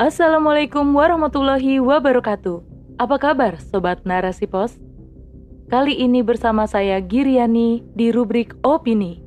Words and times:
Assalamualaikum 0.00 0.96
warahmatullahi 0.96 1.76
wabarakatuh. 1.76 2.64
Apa 2.96 3.20
kabar 3.20 3.60
Sobat 3.60 4.00
Narasi 4.08 4.48
Pos? 4.48 4.80
Kali 5.68 5.92
ini 5.92 6.24
bersama 6.24 6.64
saya 6.64 7.04
Giriani 7.04 7.84
di 7.92 8.08
rubrik 8.08 8.56
Opini. 8.64 9.20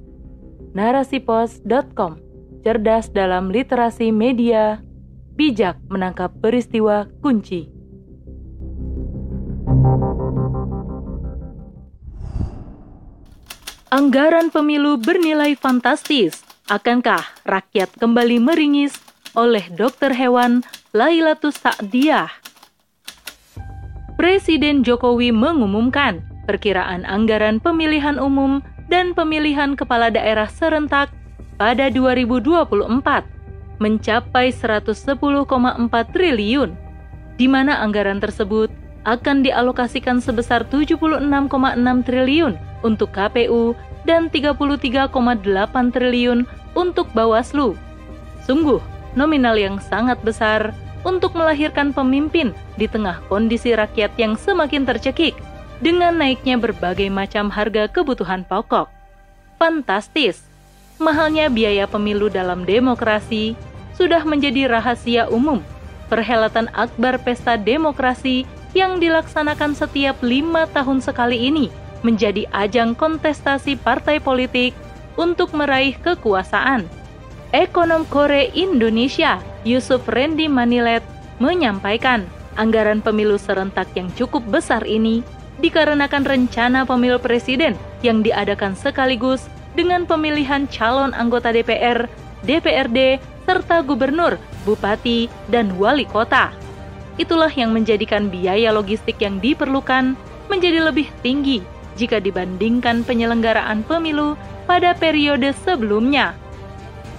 Narasipos.com 0.73 2.17
Cerdas 2.65 3.13
dalam 3.13 3.53
literasi 3.53 4.09
media, 4.09 4.81
bijak 5.37 5.77
menangkap 5.93 6.33
peristiwa 6.41 7.05
kunci. 7.21 7.69
Anggaran 13.93 14.49
pemilu 14.49 14.97
bernilai 14.97 15.53
fantastis. 15.53 16.41
Akankah 16.65 17.21
rakyat 17.45 17.93
kembali 18.01 18.41
meringis 18.41 19.02
oleh 19.33 19.65
dokter 19.73 20.13
hewan 20.13 20.61
Lailatus 20.93 21.57
Sa'diyah. 21.57 22.29
Presiden 24.13 24.85
Jokowi 24.85 25.33
mengumumkan 25.33 26.21
perkiraan 26.45 27.01
anggaran 27.03 27.57
pemilihan 27.57 28.21
umum 28.21 28.61
dan 28.93 29.17
pemilihan 29.17 29.73
kepala 29.73 30.13
daerah 30.13 30.45
serentak 30.45 31.09
pada 31.57 31.89
2024 31.89 33.81
mencapai 33.81 34.53
110,4 34.53 36.13
triliun, 36.13 36.69
di 37.41 37.47
mana 37.49 37.81
anggaran 37.81 38.21
tersebut 38.21 38.69
akan 39.03 39.43
dialokasikan 39.43 40.21
sebesar 40.21 40.63
76,6 40.69 41.27
triliun 42.05 42.53
untuk 42.85 43.09
KPU 43.11 43.73
dan 44.05 44.29
33,8 44.29 45.11
triliun 45.89 46.39
untuk 46.77 47.09
Bawaslu. 47.11 47.75
Sungguh 48.45 48.92
nominal 49.13 49.57
yang 49.57 49.77
sangat 49.81 50.19
besar 50.21 50.73
untuk 51.03 51.35
melahirkan 51.35 51.91
pemimpin 51.91 52.55
di 52.79 52.87
tengah 52.87 53.19
kondisi 53.27 53.75
rakyat 53.75 54.15
yang 54.15 54.39
semakin 54.39 54.87
tercekik 54.87 55.35
dengan 55.83 56.15
naiknya 56.15 56.55
berbagai 56.55 57.11
macam 57.11 57.51
harga 57.51 57.91
kebutuhan 57.91 58.47
pokok. 58.47 58.87
Fantastis! 59.59 60.43
Mahalnya 61.01 61.51
biaya 61.51 61.89
pemilu 61.89 62.31
dalam 62.31 62.63
demokrasi 62.63 63.59
sudah 63.99 64.23
menjadi 64.23 64.71
rahasia 64.71 65.27
umum. 65.27 65.59
Perhelatan 66.07 66.69
akbar 66.71 67.19
pesta 67.19 67.59
demokrasi 67.59 68.45
yang 68.77 69.01
dilaksanakan 69.01 69.73
setiap 69.73 70.17
lima 70.21 70.69
tahun 70.71 71.01
sekali 71.01 71.49
ini 71.49 71.67
menjadi 72.05 72.45
ajang 72.53 72.93
kontestasi 72.93 73.79
partai 73.79 74.19
politik 74.21 74.75
untuk 75.17 75.53
meraih 75.55 75.95
kekuasaan 76.01 76.85
Ekonom 77.53 78.09
Kore 78.09 78.49
Indonesia, 78.57 79.37
Yusuf 79.61 80.09
Randy 80.09 80.49
Manilet, 80.49 81.05
menyampaikan 81.37 82.25
anggaran 82.57 82.97
pemilu 82.97 83.37
serentak 83.37 83.85
yang 83.93 84.09
cukup 84.17 84.41
besar 84.49 84.81
ini 84.89 85.21
dikarenakan 85.61 86.25
rencana 86.25 86.81
pemilu 86.81 87.21
presiden 87.21 87.77
yang 88.01 88.25
diadakan 88.25 88.73
sekaligus 88.73 89.45
dengan 89.77 90.09
pemilihan 90.09 90.65
calon 90.65 91.13
anggota 91.13 91.53
DPR, 91.53 92.09
DPRD, 92.41 93.21
serta 93.45 93.85
gubernur, 93.85 94.41
bupati, 94.65 95.29
dan 95.53 95.77
wali 95.77 96.09
kota. 96.09 96.49
Itulah 97.21 97.53
yang 97.53 97.69
menjadikan 97.69 98.33
biaya 98.33 98.73
logistik 98.73 99.21
yang 99.21 99.37
diperlukan 99.37 100.17
menjadi 100.49 100.89
lebih 100.89 101.05
tinggi 101.21 101.61
jika 102.01 102.17
dibandingkan 102.17 103.05
penyelenggaraan 103.05 103.85
pemilu 103.85 104.33
pada 104.65 104.97
periode 104.97 105.53
sebelumnya 105.61 106.33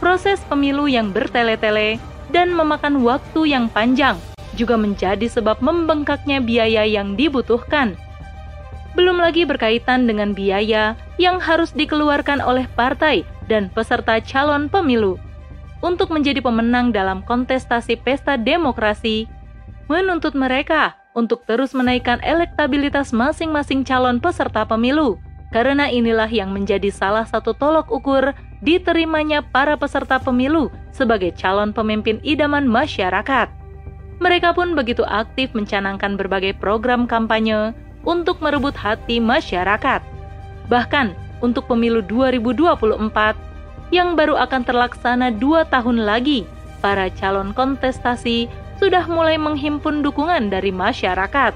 proses 0.04 0.36
pemilu 0.52 0.84
yang 0.84 1.16
bertele-tele 1.16 1.96
dan 2.28 2.52
memakan 2.52 3.00
waktu 3.00 3.56
yang 3.56 3.72
panjang 3.72 4.20
juga 4.52 4.76
menjadi 4.76 5.24
sebab 5.32 5.64
membengkaknya 5.64 6.44
biaya 6.44 6.84
yang 6.84 7.16
dibutuhkan. 7.16 7.96
Belum 8.92 9.16
lagi 9.16 9.48
berkaitan 9.48 10.04
dengan 10.04 10.36
biaya 10.36 10.92
yang 11.16 11.40
harus 11.40 11.72
dikeluarkan 11.72 12.44
oleh 12.44 12.68
partai 12.76 13.24
dan 13.48 13.72
peserta 13.72 14.20
calon 14.20 14.68
pemilu 14.68 15.16
untuk 15.80 16.12
menjadi 16.12 16.44
pemenang 16.44 16.92
dalam 16.92 17.24
kontestasi 17.24 17.96
pesta 17.96 18.36
demokrasi, 18.36 19.24
menuntut 19.88 20.36
mereka 20.36 21.00
untuk 21.16 21.48
terus 21.48 21.72
menaikkan 21.72 22.20
elektabilitas 22.20 23.08
masing-masing 23.16 23.88
calon 23.88 24.20
peserta 24.20 24.68
pemilu 24.68 25.16
karena 25.54 25.86
inilah 25.86 26.26
yang 26.26 26.50
menjadi 26.50 26.90
salah 26.90 27.22
satu 27.22 27.54
tolok 27.54 27.86
ukur 27.94 28.34
diterimanya 28.58 29.38
para 29.38 29.78
peserta 29.78 30.18
pemilu 30.18 30.66
sebagai 30.90 31.30
calon 31.38 31.70
pemimpin 31.70 32.18
idaman 32.26 32.66
masyarakat. 32.66 33.46
Mereka 34.18 34.50
pun 34.58 34.74
begitu 34.74 35.06
aktif 35.06 35.54
mencanangkan 35.54 36.18
berbagai 36.18 36.58
program 36.58 37.06
kampanye 37.06 37.70
untuk 38.02 38.42
merebut 38.42 38.74
hati 38.74 39.22
masyarakat. 39.22 40.02
Bahkan 40.66 41.14
untuk 41.38 41.70
pemilu 41.70 42.02
2024 42.02 43.94
yang 43.94 44.18
baru 44.18 44.34
akan 44.42 44.62
terlaksana 44.66 45.30
dua 45.38 45.62
tahun 45.70 46.02
lagi, 46.02 46.50
para 46.82 47.06
calon 47.14 47.54
kontestasi 47.54 48.50
sudah 48.82 49.06
mulai 49.06 49.38
menghimpun 49.38 50.02
dukungan 50.02 50.50
dari 50.50 50.74
masyarakat. 50.74 51.54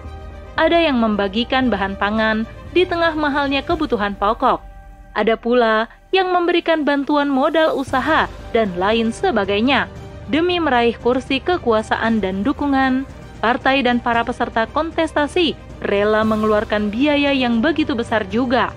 Ada 0.54 0.78
yang 0.86 1.02
membagikan 1.02 1.66
bahan 1.66 1.98
pangan 1.98 2.46
di 2.78 2.86
tengah 2.86 3.10
mahalnya 3.18 3.66
kebutuhan 3.66 4.14
pokok. 4.14 4.62
Ada 5.10 5.34
pula 5.34 5.90
yang 6.14 6.30
memberikan 6.30 6.86
bantuan 6.86 7.26
modal 7.26 7.74
usaha 7.74 8.30
dan 8.54 8.70
lain 8.78 9.10
sebagainya 9.10 9.90
demi 10.30 10.62
meraih 10.62 10.94
kursi 10.94 11.42
kekuasaan 11.42 12.22
dan 12.22 12.46
dukungan. 12.46 13.02
Partai 13.42 13.82
dan 13.82 13.98
para 13.98 14.22
peserta 14.22 14.70
kontestasi 14.70 15.58
rela 15.82 16.22
mengeluarkan 16.22 16.90
biaya 16.90 17.34
yang 17.34 17.58
begitu 17.58 17.98
besar 17.98 18.22
juga. 18.30 18.70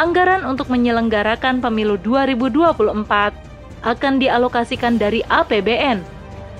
Anggaran 0.00 0.44
untuk 0.48 0.72
menyelenggarakan 0.72 1.60
pemilu 1.60 2.00
2024 2.00 2.96
akan 3.84 4.14
dialokasikan 4.20 4.96
dari 4.96 5.20
APBN. 5.28 6.00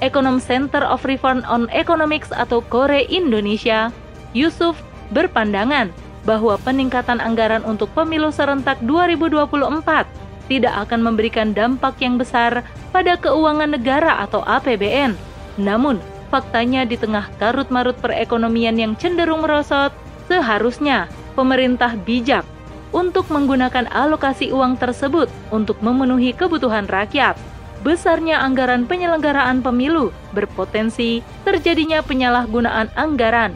Ekonom 0.05 0.37
Center 0.41 0.85
of 0.85 1.05
Reform 1.09 1.41
on 1.49 1.69
Economics 1.73 2.29
atau 2.29 2.61
KORE 2.69 3.09
Indonesia, 3.09 3.89
Yusuf 4.37 4.77
berpandangan 5.13 6.06
bahwa 6.27 6.59
peningkatan 6.61 7.23
anggaran 7.23 7.63
untuk 7.63 7.89
pemilu 7.95 8.35
serentak 8.35 8.77
2024 8.83 10.05
tidak 10.51 10.75
akan 10.87 11.01
memberikan 11.03 11.55
dampak 11.55 11.99
yang 12.03 12.19
besar 12.19 12.67
pada 12.91 13.15
keuangan 13.19 13.71
negara 13.71 14.23
atau 14.23 14.43
APBN. 14.43 15.15
Namun, 15.59 16.03
faktanya 16.29 16.83
di 16.83 16.99
tengah 16.99 17.31
karut-marut 17.39 17.95
perekonomian 18.03 18.77
yang 18.79 18.93
cenderung 18.99 19.47
merosot, 19.47 19.95
seharusnya 20.27 21.07
pemerintah 21.39 21.95
bijak 21.95 22.43
untuk 22.91 23.27
menggunakan 23.31 23.91
alokasi 23.91 24.51
uang 24.51 24.79
tersebut 24.79 25.31
untuk 25.55 25.79
memenuhi 25.83 26.35
kebutuhan 26.35 26.87
rakyat. 26.87 27.39
Besarnya 27.83 28.43
anggaran 28.43 28.89
penyelenggaraan 28.89 29.63
pemilu 29.63 30.11
berpotensi 30.35 31.23
terjadinya 31.47 32.03
penyalahgunaan 32.03 32.91
anggaran 32.99 33.55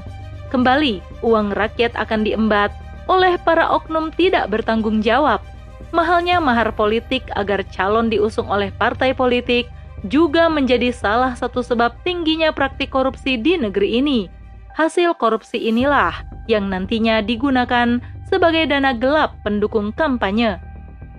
Kembali, 0.51 0.99
uang 1.21 1.53
rakyat 1.57 1.95
akan 1.97 2.25
diembat 2.27 2.73
oleh 3.11 3.35
para 3.43 3.67
oknum 3.67 4.15
tidak 4.15 4.47
bertanggung 4.53 5.03
jawab. 5.03 5.43
Mahalnya 5.91 6.39
mahar 6.39 6.71
politik 6.71 7.27
agar 7.35 7.67
calon 7.75 8.07
diusung 8.07 8.47
oleh 8.47 8.71
partai 8.71 9.11
politik 9.11 9.67
juga 10.07 10.47
menjadi 10.47 10.95
salah 10.95 11.35
satu 11.35 11.61
sebab 11.61 11.93
tingginya 12.07 12.55
praktik 12.55 12.95
korupsi 12.95 13.35
di 13.37 13.59
negeri 13.59 13.99
ini. 13.99 14.31
Hasil 14.79 15.19
korupsi 15.19 15.59
inilah 15.59 16.15
yang 16.47 16.71
nantinya 16.71 17.21
digunakan 17.21 17.99
sebagai 18.31 18.71
dana 18.71 18.95
gelap 18.95 19.35
pendukung 19.43 19.91
kampanye. 19.91 20.63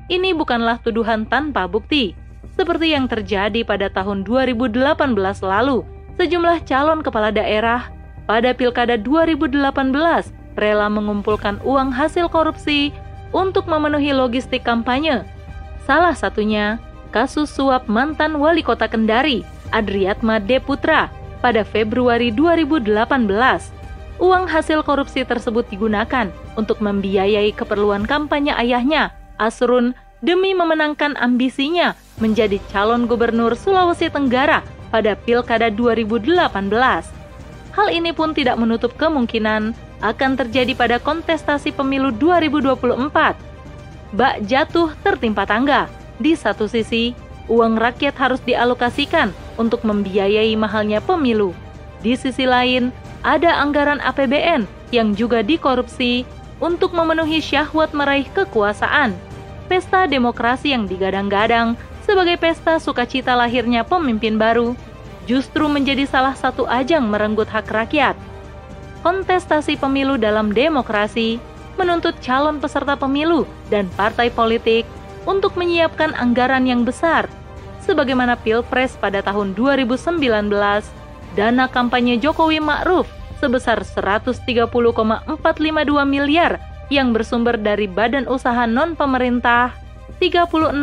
Ini 0.07 0.31
bukanlah 0.31 0.79
tuduhan 0.79 1.27
tanpa 1.27 1.67
bukti, 1.67 2.15
seperti 2.55 2.95
yang 2.95 3.11
terjadi 3.11 3.63
pada 3.67 3.91
tahun 3.91 4.23
2018 4.23 4.95
lalu. 5.43 5.83
Sejumlah 6.15 6.63
calon 6.67 6.99
kepala 7.03 7.31
daerah 7.31 7.91
pada 8.25 8.53
Pilkada 8.53 8.97
2018 8.99 9.61
rela 10.59 10.87
mengumpulkan 10.91 11.57
uang 11.63 11.89
hasil 11.95 12.27
korupsi 12.27 12.91
untuk 13.31 13.67
memenuhi 13.67 14.11
logistik 14.11 14.67
kampanye. 14.67 15.23
Salah 15.87 16.13
satunya 16.13 16.77
kasus 17.11 17.51
suap 17.51 17.87
mantan 17.87 18.39
wali 18.39 18.63
kota 18.63 18.87
Kendari, 18.87 19.43
Adriatma 19.71 20.39
Deputra, 20.39 21.11
pada 21.41 21.65
Februari 21.65 22.29
2018. 22.29 23.01
Uang 24.21 24.45
hasil 24.45 24.85
korupsi 24.85 25.25
tersebut 25.25 25.65
digunakan 25.73 26.29
untuk 26.53 26.77
membiayai 26.77 27.49
keperluan 27.57 28.05
kampanye 28.05 28.53
ayahnya, 28.53 29.09
Asrun, 29.41 29.97
demi 30.21 30.53
memenangkan 30.53 31.17
ambisinya 31.17 31.97
menjadi 32.21 32.61
calon 32.69 33.09
gubernur 33.09 33.57
Sulawesi 33.57 34.13
Tenggara 34.13 34.61
pada 34.93 35.17
Pilkada 35.17 35.73
2018. 35.73 37.20
Hal 37.71 37.87
ini 37.87 38.11
pun 38.11 38.35
tidak 38.35 38.59
menutup 38.59 38.91
kemungkinan 38.99 39.71
akan 40.03 40.31
terjadi 40.35 40.75
pada 40.75 40.97
kontestasi 40.99 41.71
pemilu 41.71 42.11
2024. 42.11 43.07
Bak 44.11 44.35
jatuh 44.43 44.91
tertimpa 44.99 45.47
tangga. 45.47 45.87
Di 46.19 46.35
satu 46.35 46.67
sisi, 46.67 47.15
uang 47.47 47.79
rakyat 47.79 48.15
harus 48.19 48.43
dialokasikan 48.43 49.31
untuk 49.55 49.87
membiayai 49.87 50.51
mahalnya 50.59 50.99
pemilu. 50.99 51.55
Di 52.03 52.19
sisi 52.19 52.43
lain, 52.43 52.91
ada 53.23 53.55
anggaran 53.61 54.03
APBN 54.03 54.67
yang 54.91 55.15
juga 55.15 55.39
dikorupsi 55.39 56.27
untuk 56.59 56.91
memenuhi 56.91 57.39
syahwat 57.39 57.95
meraih 57.95 58.27
kekuasaan. 58.35 59.15
Pesta 59.71 60.03
demokrasi 60.11 60.75
yang 60.75 60.83
digadang-gadang 60.83 61.79
sebagai 62.03 62.35
pesta 62.35 62.75
sukacita 62.75 63.31
lahirnya 63.37 63.87
pemimpin 63.87 64.35
baru 64.35 64.75
justru 65.29 65.69
menjadi 65.69 66.05
salah 66.09 66.33
satu 66.33 66.65
ajang 66.65 67.05
merenggut 67.09 67.49
hak 67.49 67.69
rakyat. 67.69 68.17
Kontestasi 69.01 69.77
pemilu 69.81 70.17
dalam 70.17 70.53
demokrasi 70.53 71.41
menuntut 71.77 72.13
calon 72.21 72.61
peserta 72.61 72.93
pemilu 72.93 73.49
dan 73.73 73.89
partai 73.97 74.29
politik 74.29 74.85
untuk 75.25 75.57
menyiapkan 75.57 76.13
anggaran 76.17 76.65
yang 76.69 76.85
besar. 76.85 77.25
Sebagaimana 77.81 78.37
Pilpres 78.37 78.93
pada 79.01 79.25
tahun 79.25 79.57
2019, 79.57 80.21
dana 81.33 81.65
kampanye 81.65 82.21
Jokowi 82.21 82.61
Ma'ruf 82.61 83.09
sebesar 83.41 83.81
130,452 83.81 84.69
miliar 86.05 86.61
yang 86.93 87.09
bersumber 87.09 87.57
dari 87.57 87.89
badan 87.89 88.29
usaha 88.29 88.69
non-pemerintah 88.69 89.73
36,9 90.21 90.77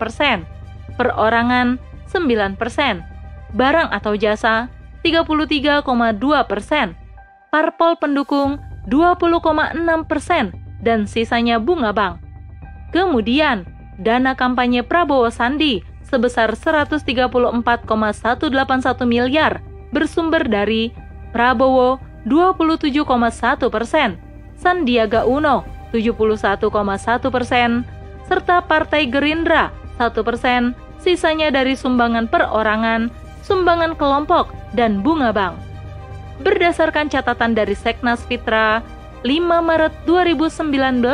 persen, 0.00 0.48
perorangan 0.96 1.76
9 2.08 2.56
persen, 2.56 3.04
barang 3.54 3.90
atau 3.90 4.14
jasa 4.14 4.70
33,2 5.02 5.84
persen, 6.46 6.94
parpol 7.48 7.96
pendukung 7.96 8.60
20,6 8.88 10.04
persen, 10.08 10.52
dan 10.80 11.04
sisanya 11.04 11.60
bunga 11.60 11.92
bank. 11.92 12.20
Kemudian, 12.90 13.68
dana 14.00 14.34
kampanye 14.34 14.82
Prabowo 14.82 15.28
Sandi 15.30 15.84
sebesar 16.02 16.58
134,181 16.58 17.86
miliar 19.06 19.62
bersumber 19.94 20.42
dari 20.42 20.90
Prabowo 21.30 22.02
27,1 22.26 23.70
persen, 23.70 24.18
Sandiaga 24.58 25.24
Uno 25.24 25.62
71,1 25.94 27.30
persen, 27.30 27.86
serta 28.26 28.62
Partai 28.66 29.06
Gerindra 29.06 29.70
1 29.96 30.26
persen, 30.26 30.74
sisanya 30.98 31.54
dari 31.54 31.78
sumbangan 31.78 32.26
perorangan, 32.26 33.10
sumbangan 33.44 33.96
kelompok, 33.96 34.52
dan 34.74 35.02
bunga 35.02 35.34
bank. 35.34 35.58
Berdasarkan 36.40 37.12
catatan 37.12 37.52
dari 37.52 37.76
Seknas 37.76 38.24
Fitra, 38.24 38.80
5 39.20 39.60
Maret 39.60 39.92
2019, 40.08 41.04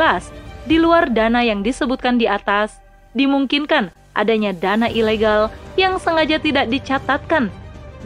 di 0.67 0.77
luar 0.79 1.11
dana 1.11 1.43
yang 1.43 1.67
disebutkan 1.67 2.19
di 2.19 2.31
atas, 2.31 2.79
dimungkinkan 3.19 3.91
adanya 4.15 4.55
dana 4.55 4.87
ilegal 4.87 5.51
yang 5.75 5.99
sengaja 5.99 6.39
tidak 6.39 6.71
dicatatkan 6.71 7.51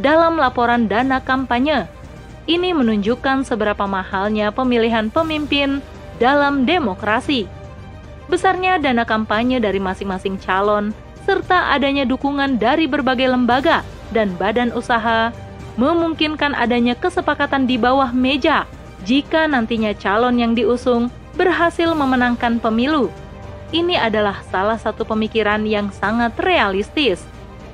dalam 0.00 0.40
laporan 0.40 0.88
dana 0.88 1.20
kampanye. 1.20 1.84
Ini 2.48 2.72
menunjukkan 2.72 3.44
seberapa 3.44 3.84
mahalnya 3.84 4.50
pemilihan 4.50 5.12
pemimpin 5.12 5.84
dalam 6.16 6.64
demokrasi. 6.64 7.44
Besarnya 8.32 8.80
dana 8.80 9.04
kampanye 9.04 9.60
dari 9.60 9.76
masing-masing 9.76 10.40
calon, 10.40 10.96
serta 11.28 11.76
adanya 11.76 12.08
dukungan 12.08 12.56
dari 12.56 12.88
berbagai 12.88 13.28
lembaga 13.28 13.84
dan 14.10 14.34
badan 14.36 14.74
usaha, 14.74 15.34
memungkinkan 15.78 16.52
adanya 16.52 16.98
kesepakatan 16.98 17.64
di 17.64 17.80
bawah 17.80 18.10
meja 18.10 18.66
jika 19.06 19.48
nantinya 19.48 19.96
calon 19.96 20.36
yang 20.36 20.52
diusung 20.52 21.08
berhasil 21.38 21.88
memenangkan 21.96 22.60
pemilu. 22.60 23.08
Ini 23.70 24.02
adalah 24.02 24.42
salah 24.50 24.76
satu 24.76 25.06
pemikiran 25.06 25.62
yang 25.62 25.94
sangat 25.94 26.34
realistis, 26.42 27.22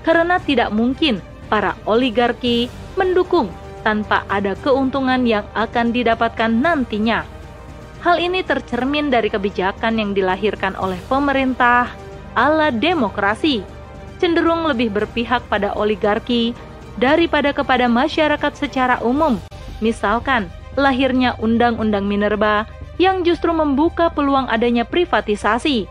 karena 0.04 0.36
tidak 0.36 0.68
mungkin 0.70 1.24
para 1.48 1.72
oligarki 1.88 2.68
mendukung 3.00 3.48
tanpa 3.80 4.26
ada 4.28 4.52
keuntungan 4.60 5.24
yang 5.24 5.46
akan 5.56 5.94
didapatkan 5.94 6.52
nantinya. 6.52 7.24
Hal 8.04 8.22
ini 8.22 8.44
tercermin 8.44 9.10
dari 9.10 9.32
kebijakan 9.32 9.98
yang 9.98 10.10
dilahirkan 10.12 10.76
oleh 10.78 11.00
pemerintah 11.10 11.90
ala 12.36 12.68
demokrasi, 12.70 13.64
cenderung 14.16 14.64
lebih 14.68 14.92
berpihak 14.92 15.44
pada 15.48 15.72
oligarki 15.76 16.56
daripada 16.96 17.52
kepada 17.52 17.86
masyarakat 17.86 18.52
secara 18.56 18.96
umum. 19.04 19.36
Misalkan, 19.84 20.48
lahirnya 20.76 21.36
Undang-Undang 21.40 22.08
Minerba 22.08 22.64
yang 22.96 23.24
justru 23.24 23.52
membuka 23.52 24.08
peluang 24.08 24.48
adanya 24.48 24.88
privatisasi, 24.88 25.84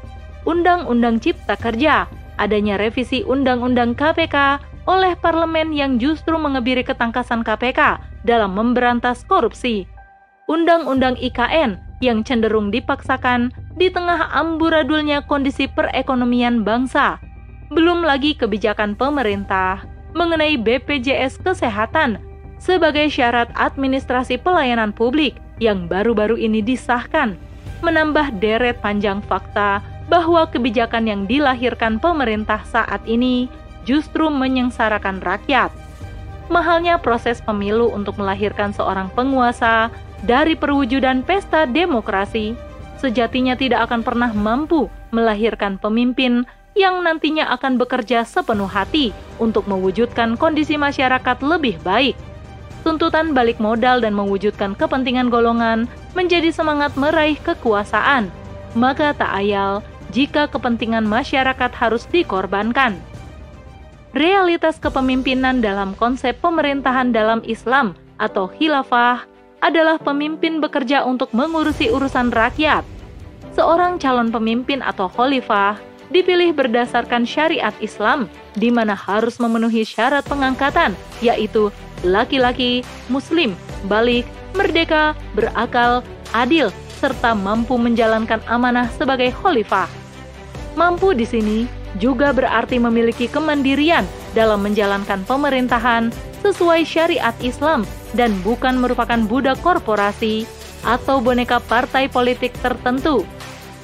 Undang-Undang 0.45 1.21
Cipta 1.21 1.57
Kerja, 1.57 2.09
adanya 2.37 2.77
revisi 2.77 3.21
Undang-Undang 3.25 3.97
KPK 3.97 4.61
oleh 4.85 5.17
parlemen 5.17 5.73
yang 5.73 5.97
justru 5.97 6.37
mengebiri 6.37 6.85
ketangkasan 6.85 7.41
KPK 7.41 8.01
dalam 8.25 8.53
memberantas 8.53 9.25
korupsi, 9.25 9.89
Undang-Undang 10.45 11.17
IKN 11.17 11.81
yang 12.01 12.21
cenderung 12.21 12.69
dipaksakan 12.69 13.49
di 13.73 13.89
tengah 13.89 14.29
amburadulnya 14.33 15.25
kondisi 15.25 15.65
perekonomian 15.65 16.61
bangsa, 16.61 17.17
belum 17.73 18.05
lagi 18.05 18.37
kebijakan 18.37 18.93
pemerintah 18.93 19.85
mengenai 20.13 20.55
BPJS 20.55 21.41
Kesehatan 21.41 22.21
sebagai 22.61 23.09
syarat 23.11 23.51
administrasi 23.57 24.39
pelayanan 24.39 24.95
publik 24.95 25.37
yang 25.59 25.87
baru-baru 25.89 26.39
ini 26.39 26.63
disahkan, 26.63 27.35
menambah 27.83 28.37
deret 28.39 28.79
panjang 28.79 29.19
fakta 29.25 29.83
bahwa 30.07 30.45
kebijakan 30.45 31.09
yang 31.09 31.21
dilahirkan 31.25 31.97
pemerintah 31.97 32.61
saat 32.69 33.01
ini 33.09 33.49
justru 33.83 34.29
menyengsarakan 34.29 35.21
rakyat. 35.21 35.73
Mahalnya 36.45 37.01
proses 37.01 37.41
pemilu 37.41 37.89
untuk 37.89 38.21
melahirkan 38.21 38.69
seorang 38.69 39.09
penguasa 39.17 39.89
dari 40.21 40.53
perwujudan 40.53 41.25
pesta 41.25 41.65
demokrasi 41.65 42.53
sejatinya 43.01 43.57
tidak 43.57 43.89
akan 43.89 44.01
pernah 44.05 44.31
mampu 44.31 44.87
melahirkan 45.09 45.77
pemimpin 45.81 46.45
yang 46.75 47.01
nantinya 47.01 47.49
akan 47.55 47.79
bekerja 47.79 48.27
sepenuh 48.27 48.67
hati 48.69 49.15
untuk 49.39 49.65
mewujudkan 49.65 50.35
kondisi 50.35 50.75
masyarakat 50.75 51.39
lebih 51.41 51.79
baik 51.81 52.15
tuntutan 52.85 53.33
balik 53.33 53.57
modal 53.57 53.97
dan 53.97 54.13
mewujudkan 54.13 54.77
kepentingan 54.77 55.33
golongan 55.33 55.89
menjadi 56.13 56.53
semangat 56.53 56.93
meraih 56.93 57.35
kekuasaan, 57.41 58.29
maka 58.77 59.17
tak 59.17 59.33
ayal 59.33 59.81
jika 60.13 60.45
kepentingan 60.45 61.01
masyarakat 61.01 61.73
harus 61.73 62.05
dikorbankan. 62.13 62.93
Realitas 64.13 64.77
kepemimpinan 64.77 65.59
dalam 65.59 65.97
konsep 65.97 66.37
pemerintahan 66.39 67.09
dalam 67.09 67.41
Islam 67.43 67.97
atau 68.21 68.47
khilafah 68.47 69.27
adalah 69.59 69.97
pemimpin 69.99 70.61
bekerja 70.61 71.03
untuk 71.03 71.33
mengurusi 71.33 71.89
urusan 71.89 72.31
rakyat. 72.31 72.85
Seorang 73.57 73.97
calon 73.97 74.29
pemimpin 74.29 74.85
atau 74.85 75.09
khalifah 75.09 75.75
dipilih 76.13 76.53
berdasarkan 76.53 77.25
syariat 77.25 77.73
Islam, 77.81 78.29
di 78.57 78.69
mana 78.69 78.93
harus 78.93 79.37
memenuhi 79.41 79.85
syarat 79.85 80.25
pengangkatan, 80.25 80.93
yaitu 81.21 81.69
laki-laki, 82.05 82.85
muslim, 83.09 83.57
balik, 83.89 84.25
merdeka, 84.53 85.17
berakal, 85.33 86.05
adil, 86.33 86.69
serta 87.01 87.35
mampu 87.35 87.75
menjalankan 87.75 88.39
amanah 88.49 88.89
sebagai 88.95 89.33
khalifah. 89.35 89.89
Mampu 90.75 91.15
di 91.15 91.23
sini 91.23 91.69
juga 91.95 92.35
berarti 92.35 92.75
memiliki 92.75 93.31
kemandirian 93.31 94.03
dalam 94.35 94.63
menjalankan 94.63 95.23
pemerintahan 95.23 96.11
sesuai 96.43 96.83
syariat 96.83 97.35
Islam 97.39 97.87
dan 98.13 98.35
bukan 98.43 98.77
merupakan 98.79 99.17
budak 99.23 99.57
korporasi 99.63 100.43
atau 100.83 101.23
boneka 101.23 101.63
partai 101.65 102.11
politik 102.11 102.53
tertentu. 102.59 103.23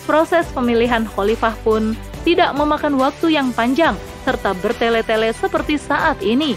Proses 0.10 0.50
pemilihan 0.52 1.06
khalifah 1.06 1.56
pun 1.62 1.94
tidak 2.26 2.54
memakan 2.58 2.98
waktu 2.98 3.34
yang 3.38 3.54
panjang 3.54 3.98
serta 4.22 4.54
bertele-tele 4.62 5.34
seperti 5.34 5.78
saat 5.82 6.22
ini 6.22 6.54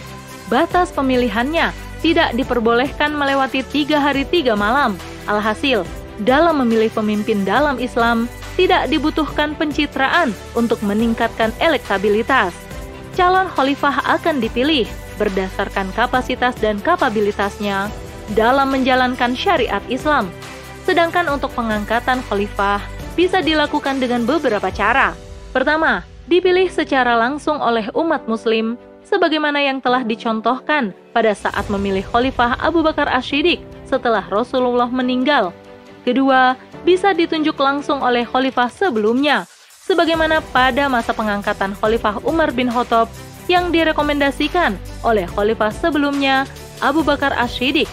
batas 0.52 0.92
pemilihannya 0.92 1.72
tidak 2.04 2.36
diperbolehkan 2.36 3.16
melewati 3.16 3.64
tiga 3.64 3.96
hari 3.96 4.28
tiga 4.28 4.52
malam. 4.52 4.92
Alhasil, 5.24 5.88
dalam 6.20 6.60
memilih 6.60 6.92
pemimpin 6.92 7.48
dalam 7.48 7.80
Islam, 7.80 8.28
tidak 8.60 8.92
dibutuhkan 8.92 9.56
pencitraan 9.56 10.36
untuk 10.52 10.78
meningkatkan 10.84 11.50
elektabilitas. 11.64 12.52
Calon 13.16 13.48
khalifah 13.48 14.04
akan 14.04 14.42
dipilih 14.42 14.84
berdasarkan 15.16 15.88
kapasitas 15.96 16.52
dan 16.60 16.76
kapabilitasnya 16.82 17.88
dalam 18.36 18.68
menjalankan 18.68 19.32
syariat 19.32 19.82
Islam. 19.88 20.28
Sedangkan 20.84 21.24
untuk 21.32 21.56
pengangkatan 21.56 22.20
khalifah 22.28 22.84
bisa 23.14 23.40
dilakukan 23.40 24.02
dengan 24.02 24.26
beberapa 24.26 24.70
cara. 24.70 25.14
Pertama, 25.54 26.02
dipilih 26.26 26.70
secara 26.70 27.14
langsung 27.14 27.58
oleh 27.62 27.86
umat 27.94 28.26
muslim 28.26 28.74
sebagaimana 29.06 29.62
yang 29.62 29.78
telah 29.78 30.02
dicontohkan 30.02 30.90
pada 31.14 31.32
saat 31.34 31.66
memilih 31.70 32.02
Khalifah 32.10 32.58
Abu 32.58 32.82
Bakar 32.82 33.06
Ashidik 33.10 33.62
setelah 33.86 34.26
Rasulullah 34.26 34.90
meninggal. 34.90 35.54
Kedua, 36.02 36.58
bisa 36.82 37.16
ditunjuk 37.16 37.56
langsung 37.56 38.04
oleh 38.04 38.28
Khalifah 38.28 38.68
sebelumnya, 38.68 39.48
sebagaimana 39.86 40.44
pada 40.52 40.90
masa 40.90 41.16
pengangkatan 41.16 41.72
Khalifah 41.78 42.20
Umar 42.26 42.52
bin 42.52 42.68
Khattab 42.68 43.08
yang 43.48 43.68
direkomendasikan 43.68 44.76
oleh 45.04 45.28
khalifah 45.28 45.68
sebelumnya 45.68 46.48
Abu 46.80 47.04
Bakar 47.04 47.32
As-Siddiq. 47.36 47.88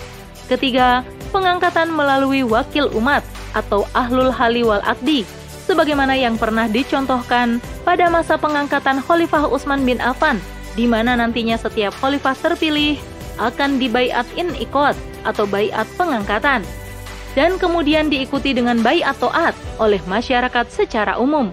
Ketiga, 0.48 1.04
pengangkatan 1.32 1.92
melalui 1.92 2.44
wakil 2.44 2.92
umat 2.96 3.24
atau 3.54 3.88
ahlul 3.96 4.32
hali 4.32 4.64
wal 4.66 4.84
akdi 4.84 5.28
sebagaimana 5.66 6.18
yang 6.18 6.36
pernah 6.36 6.68
dicontohkan 6.68 7.64
pada 7.88 8.12
masa 8.12 8.36
pengangkatan 8.36 9.00
Khalifah 9.04 9.48
Utsman 9.48 9.86
bin 9.88 10.02
Affan 10.04 10.42
di 10.76 10.88
mana 10.88 11.20
nantinya 11.20 11.60
setiap 11.60 11.92
khalifah 12.00 12.36
terpilih 12.40 12.96
akan 13.40 13.80
dibaiat 13.80 14.28
in 14.40 14.52
ikot 14.56 14.96
atau 15.28 15.46
baiat 15.48 15.88
pengangkatan 16.00 16.64
dan 17.34 17.56
kemudian 17.56 18.12
diikuti 18.12 18.52
dengan 18.52 18.84
baiat 18.84 19.16
to'at 19.20 19.56
oleh 19.80 20.04
masyarakat 20.08 20.68
secara 20.68 21.16
umum. 21.16 21.52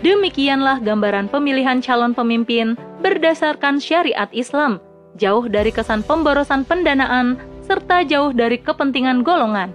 Demikianlah 0.00 0.80
gambaran 0.80 1.28
pemilihan 1.28 1.82
calon 1.82 2.14
pemimpin 2.14 2.78
berdasarkan 3.02 3.82
syariat 3.82 4.30
Islam, 4.30 4.78
jauh 5.18 5.44
dari 5.50 5.74
kesan 5.74 6.06
pemborosan 6.06 6.62
pendanaan 6.64 7.36
serta 7.66 8.06
jauh 8.06 8.32
dari 8.32 8.56
kepentingan 8.62 9.20
golongan. 9.26 9.74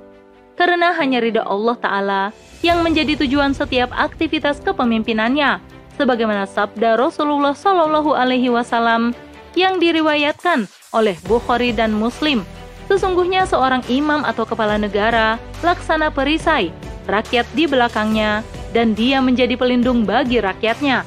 Karena 0.63 0.95
hanya 0.95 1.19
ridha 1.19 1.43
Allah 1.43 1.75
Ta'ala 1.75 2.23
yang 2.63 2.87
menjadi 2.87 3.19
tujuan 3.19 3.51
setiap 3.51 3.91
aktivitas 3.91 4.63
kepemimpinannya, 4.63 5.59
sebagaimana 5.99 6.47
sabda 6.47 6.95
Rasulullah 6.95 7.51
Shallallahu 7.51 8.15
Alaihi 8.15 8.47
Wasallam 8.47 9.11
yang 9.59 9.83
diriwayatkan 9.83 10.71
oleh 10.95 11.19
Bukhari 11.27 11.75
dan 11.75 11.91
Muslim. 11.91 12.47
Sesungguhnya 12.87 13.43
seorang 13.43 13.83
imam 13.91 14.23
atau 14.23 14.47
kepala 14.47 14.79
negara 14.79 15.35
laksana 15.59 16.07
perisai, 16.15 16.71
rakyat 17.11 17.43
di 17.51 17.67
belakangnya, 17.67 18.39
dan 18.71 18.95
dia 18.95 19.19
menjadi 19.19 19.59
pelindung 19.59 20.07
bagi 20.07 20.39
rakyatnya. 20.39 21.03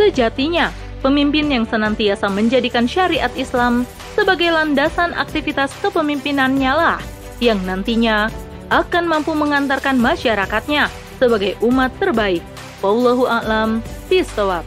Sejatinya, 0.00 0.72
pemimpin 1.04 1.52
yang 1.52 1.68
senantiasa 1.68 2.32
menjadikan 2.32 2.88
syariat 2.88 3.32
Islam 3.36 3.84
sebagai 4.16 4.48
landasan 4.48 5.12
aktivitas 5.12 5.68
kepemimpinannya 5.84 6.72
lah 6.72 6.96
yang 7.44 7.60
nantinya 7.68 8.32
akan 8.70 9.04
mampu 9.10 9.34
mengantarkan 9.34 9.98
masyarakatnya 9.98 10.88
sebagai 11.18 11.58
umat 11.60 11.92
terbaik. 11.98 12.40
Wallahu 12.80 13.28
a'lam 13.28 13.84
bishawab. 14.08 14.64